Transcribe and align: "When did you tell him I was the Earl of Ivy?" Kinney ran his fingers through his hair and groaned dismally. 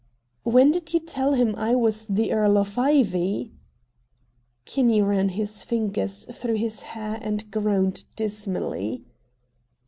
"When 0.41 0.71
did 0.71 0.95
you 0.95 0.99
tell 0.99 1.33
him 1.33 1.53
I 1.55 1.75
was 1.75 2.07
the 2.07 2.31
Earl 2.31 2.57
of 2.57 2.75
Ivy?" 2.75 3.51
Kinney 4.65 4.99
ran 4.99 5.29
his 5.29 5.63
fingers 5.63 6.25
through 6.33 6.55
his 6.57 6.79
hair 6.79 7.19
and 7.21 7.51
groaned 7.51 8.05
dismally. 8.15 9.05